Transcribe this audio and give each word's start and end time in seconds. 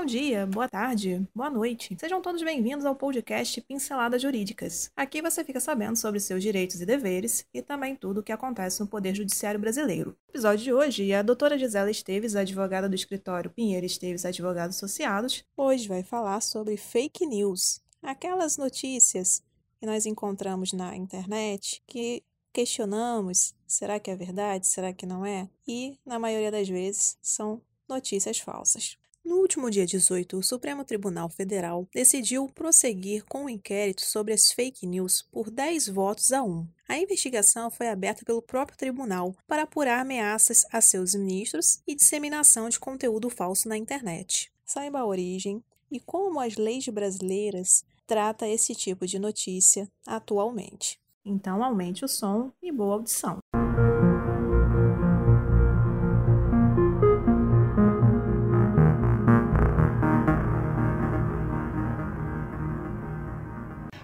Bom 0.00 0.06
dia, 0.06 0.46
boa 0.46 0.66
tarde, 0.66 1.28
boa 1.34 1.50
noite. 1.50 1.94
Sejam 2.00 2.22
todos 2.22 2.42
bem-vindos 2.42 2.86
ao 2.86 2.96
podcast 2.96 3.60
Pinceladas 3.60 4.22
Jurídicas. 4.22 4.90
Aqui 4.96 5.20
você 5.20 5.44
fica 5.44 5.60
sabendo 5.60 5.94
sobre 5.94 6.18
seus 6.18 6.42
direitos 6.42 6.80
e 6.80 6.86
deveres 6.86 7.44
e 7.52 7.60
também 7.60 7.94
tudo 7.94 8.20
o 8.20 8.22
que 8.22 8.32
acontece 8.32 8.80
no 8.80 8.86
Poder 8.86 9.14
Judiciário 9.14 9.60
Brasileiro. 9.60 10.16
No 10.26 10.30
episódio 10.30 10.64
de 10.64 10.72
hoje, 10.72 11.12
a 11.12 11.20
doutora 11.20 11.58
Gisela 11.58 11.90
Esteves, 11.90 12.34
advogada 12.34 12.88
do 12.88 12.94
escritório 12.94 13.50
Pinheiro 13.50 13.84
Esteves 13.84 14.24
Advogados 14.24 14.78
Associados, 14.78 15.44
hoje 15.54 15.86
vai 15.86 16.02
falar 16.02 16.40
sobre 16.40 16.78
fake 16.78 17.26
news, 17.26 17.82
aquelas 18.02 18.56
notícias 18.56 19.42
que 19.78 19.84
nós 19.84 20.06
encontramos 20.06 20.72
na 20.72 20.96
internet 20.96 21.82
que 21.86 22.22
questionamos: 22.54 23.54
será 23.66 24.00
que 24.00 24.10
é 24.10 24.16
verdade? 24.16 24.66
Será 24.66 24.94
que 24.94 25.04
não 25.04 25.26
é? 25.26 25.46
E, 25.68 25.98
na 26.06 26.18
maioria 26.18 26.50
das 26.50 26.70
vezes, 26.70 27.18
são 27.20 27.60
notícias 27.86 28.38
falsas. 28.38 28.96
No 29.24 29.36
último 29.36 29.70
dia 29.70 29.86
18, 29.86 30.38
o 30.38 30.42
Supremo 30.42 30.84
Tribunal 30.84 31.28
Federal 31.28 31.86
decidiu 31.92 32.48
prosseguir 32.48 33.24
com 33.26 33.42
o 33.42 33.44
um 33.44 33.48
inquérito 33.48 34.02
sobre 34.02 34.32
as 34.32 34.50
fake 34.50 34.86
news 34.86 35.22
por 35.30 35.50
10 35.50 35.88
votos 35.88 36.32
a 36.32 36.42
1. 36.42 36.66
A 36.88 36.98
investigação 36.98 37.70
foi 37.70 37.88
aberta 37.88 38.24
pelo 38.24 38.42
próprio 38.42 38.76
tribunal 38.76 39.34
para 39.46 39.62
apurar 39.62 40.00
ameaças 40.00 40.64
a 40.72 40.80
seus 40.80 41.14
ministros 41.14 41.80
e 41.86 41.94
disseminação 41.94 42.68
de 42.68 42.80
conteúdo 42.80 43.30
falso 43.30 43.68
na 43.68 43.76
internet. 43.76 44.50
Saiba 44.64 45.00
a 45.00 45.06
origem 45.06 45.62
e 45.90 46.00
como 46.00 46.40
as 46.40 46.56
leis 46.56 46.86
brasileiras 46.88 47.84
trata 48.06 48.48
esse 48.48 48.74
tipo 48.74 49.06
de 49.06 49.18
notícia 49.18 49.88
atualmente. 50.06 50.98
Então 51.24 51.62
aumente 51.62 52.04
o 52.04 52.08
som 52.08 52.50
e 52.62 52.72
boa 52.72 52.94
audição. 52.94 53.38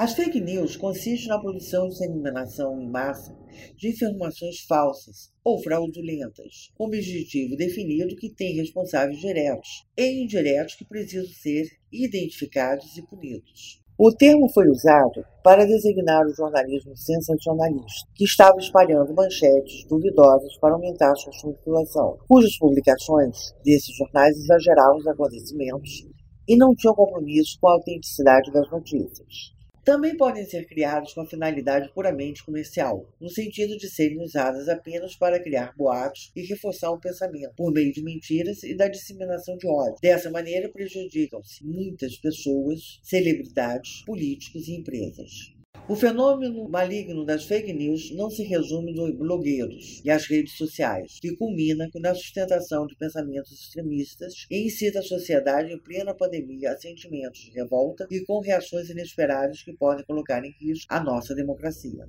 As 0.00 0.14
fake 0.14 0.40
news 0.40 0.78
consistem 0.78 1.28
na 1.28 1.38
produção 1.38 1.84
e 1.84 1.90
disseminação 1.90 2.80
em 2.80 2.88
massa 2.88 3.36
de 3.76 3.90
informações 3.90 4.60
falsas 4.60 5.30
ou 5.44 5.62
fraudulentas, 5.62 6.72
com 6.74 6.86
objetivo 6.86 7.54
definido 7.54 8.16
que 8.16 8.30
tem 8.30 8.56
responsáveis 8.56 9.18
diretos 9.18 9.84
e 9.98 10.22
indiretos 10.22 10.76
que 10.76 10.86
precisam 10.86 11.26
ser 11.26 11.68
identificados 11.92 12.96
e 12.96 13.02
punidos. 13.02 13.82
O 13.98 14.10
termo 14.10 14.48
foi 14.48 14.70
usado 14.70 15.22
para 15.44 15.66
designar 15.66 16.26
o 16.26 16.34
jornalismo 16.34 16.96
sensacionalista, 16.96 18.08
que 18.14 18.24
estava 18.24 18.56
espalhando 18.56 19.14
manchetes 19.14 19.86
duvidosas 19.86 20.56
para 20.60 20.72
aumentar 20.72 21.14
sua 21.16 21.34
circulação, 21.34 22.16
cujas 22.26 22.56
publicações 22.56 23.52
desses 23.62 23.94
jornais 23.94 24.34
exageravam 24.38 24.96
os 24.96 25.06
acontecimentos 25.06 26.08
e 26.48 26.56
não 26.56 26.74
tinham 26.74 26.94
compromisso 26.94 27.58
com 27.60 27.68
a 27.68 27.74
autenticidade 27.74 28.50
das 28.50 28.70
notícias. 28.70 29.59
Também 29.84 30.16
podem 30.16 30.44
ser 30.44 30.66
criados 30.66 31.14
com 31.14 31.22
a 31.22 31.26
finalidade 31.26 31.90
puramente 31.94 32.44
comercial, 32.44 33.08
no 33.20 33.30
sentido 33.30 33.76
de 33.78 33.88
serem 33.88 34.22
usadas 34.22 34.68
apenas 34.68 35.16
para 35.16 35.42
criar 35.42 35.74
boatos 35.76 36.30
e 36.36 36.42
reforçar 36.42 36.92
um 36.92 37.00
pensamento, 37.00 37.54
por 37.56 37.72
meio 37.72 37.92
de 37.92 38.02
mentiras 38.02 38.62
e 38.62 38.76
da 38.76 38.88
disseminação 38.88 39.56
de 39.56 39.66
ódio. 39.66 39.96
Dessa 40.02 40.30
maneira, 40.30 40.68
prejudicam-se 40.68 41.64
muitas 41.64 42.16
pessoas, 42.16 43.00
celebridades, 43.02 44.04
políticos 44.04 44.68
e 44.68 44.74
empresas. 44.74 45.59
O 45.88 45.96
fenômeno 45.96 46.68
maligno 46.68 47.24
das 47.24 47.44
fake 47.44 47.72
news 47.72 48.12
não 48.12 48.30
se 48.30 48.44
resume 48.44 48.92
nos 48.92 49.12
blogueiros 49.16 50.00
e 50.04 50.10
às 50.10 50.24
redes 50.24 50.56
sociais, 50.56 51.18
que 51.20 51.34
culmina 51.34 51.88
na 51.96 52.14
sustentação 52.14 52.86
de 52.86 52.96
pensamentos 52.96 53.50
extremistas 53.50 54.46
e 54.48 54.66
incita 54.66 55.00
a 55.00 55.02
sociedade 55.02 55.72
em 55.72 55.78
plena 55.78 56.14
pandemia 56.14 56.72
a 56.72 56.76
sentimentos 56.76 57.40
de 57.40 57.50
revolta 57.50 58.06
e 58.08 58.24
com 58.24 58.40
reações 58.40 58.88
inesperadas 58.88 59.62
que 59.62 59.72
podem 59.72 60.04
colocar 60.04 60.44
em 60.44 60.54
risco 60.60 60.86
a 60.88 61.02
nossa 61.02 61.34
democracia. 61.34 62.08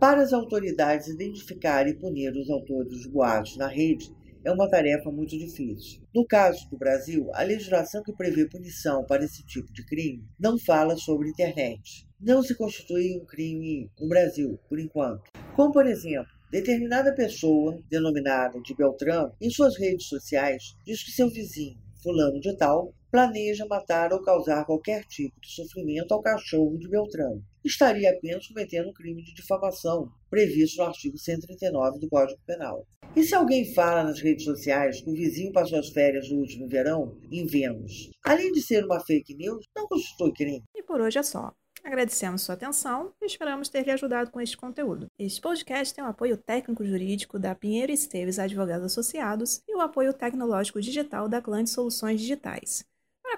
Para 0.00 0.22
as 0.22 0.32
autoridades 0.32 1.08
identificarem 1.08 1.92
e 1.92 1.96
punir 1.96 2.32
os 2.32 2.48
autores 2.48 2.90
dos 2.90 3.06
boatos 3.06 3.56
na 3.56 3.68
rede, 3.68 4.10
é 4.44 4.50
uma 4.50 4.68
tarefa 4.68 5.10
muito 5.10 5.36
difícil. 5.38 6.02
No 6.14 6.26
caso 6.26 6.68
do 6.70 6.78
Brasil, 6.78 7.30
a 7.34 7.42
legislação 7.42 8.02
que 8.02 8.12
prevê 8.12 8.48
punição 8.48 9.04
para 9.04 9.24
esse 9.24 9.44
tipo 9.44 9.72
de 9.72 9.84
crime 9.84 10.24
não 10.38 10.58
fala 10.58 10.96
sobre 10.96 11.28
internet, 11.28 12.06
não 12.20 12.42
se 12.42 12.54
constitui 12.54 13.16
um 13.16 13.24
crime 13.24 13.90
no 13.98 14.08
Brasil, 14.08 14.58
por 14.68 14.78
enquanto. 14.78 15.22
Como, 15.54 15.72
por 15.72 15.86
exemplo, 15.86 16.30
determinada 16.50 17.14
pessoa, 17.14 17.80
denominada 17.88 18.60
de 18.60 18.74
Beltrano, 18.74 19.32
em 19.40 19.50
suas 19.50 19.78
redes 19.78 20.06
sociais, 20.06 20.76
diz 20.84 21.02
que 21.02 21.12
seu 21.12 21.28
vizinho, 21.28 21.78
fulano 22.02 22.40
de 22.40 22.56
tal, 22.56 22.94
planeja 23.10 23.66
matar 23.66 24.12
ou 24.12 24.22
causar 24.22 24.64
qualquer 24.64 25.04
tipo 25.04 25.40
de 25.40 25.50
sofrimento 25.52 26.12
ao 26.12 26.22
cachorro 26.22 26.78
de 26.78 26.88
Beltrano. 26.88 27.42
Estaria 27.64 28.10
apenas 28.10 28.46
cometendo 28.46 28.88
um 28.88 28.92
crime 28.92 29.22
de 29.22 29.34
difamação, 29.34 30.10
previsto 30.30 30.78
no 30.78 30.88
artigo 30.88 31.18
139 31.18 31.98
do 31.98 32.08
Código 32.08 32.40
Penal. 32.46 32.86
E 33.16 33.24
se 33.24 33.34
alguém 33.34 33.74
fala 33.74 34.04
nas 34.04 34.20
redes 34.20 34.44
sociais 34.44 35.02
que 35.02 35.10
o 35.10 35.14
vizinho 35.14 35.52
passou 35.52 35.78
as 35.78 35.88
férias 35.88 36.30
no 36.30 36.38
último 36.38 36.68
verão 36.68 37.18
em 37.30 37.44
Vênus, 37.44 38.10
além 38.24 38.52
de 38.52 38.62
ser 38.62 38.84
uma 38.84 39.00
fake 39.00 39.34
news, 39.34 39.66
não 39.76 39.88
constitui 39.88 40.32
crime? 40.32 40.62
E 40.76 40.82
por 40.82 41.00
hoje 41.00 41.18
é 41.18 41.22
só. 41.22 41.52
Agradecemos 41.82 42.42
sua 42.42 42.54
atenção 42.54 43.12
e 43.20 43.26
esperamos 43.26 43.68
ter 43.68 43.84
lhe 43.84 43.90
ajudado 43.90 44.30
com 44.30 44.40
este 44.40 44.56
conteúdo. 44.56 45.06
Este 45.18 45.40
podcast 45.40 45.94
tem 45.94 46.04
o 46.04 46.08
apoio 46.08 46.36
técnico-jurídico 46.36 47.38
da 47.38 47.54
Pinheiro 47.54 47.90
Esteves 47.90 48.38
Advogados 48.38 48.86
Associados 48.86 49.62
e 49.66 49.74
o 49.74 49.80
apoio 49.80 50.12
tecnológico 50.12 50.80
digital 50.80 51.28
da 51.28 51.40
Clã 51.40 51.64
Soluções 51.64 52.20
Digitais. 52.20 52.84